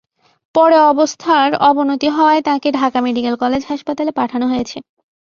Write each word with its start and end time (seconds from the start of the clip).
পরে 0.55 0.77
অবস্থারর 0.91 1.53
অবনতি 1.69 2.07
হওয়ায় 2.09 2.41
তাঁকে 2.41 2.69
ঢাকা 2.79 2.99
মেডিকেল 3.05 3.35
কলেজ 3.43 3.61
হাসপাতালে 3.69 4.11
পাঠানো 4.19 4.45
হয়েছে। 4.47 4.77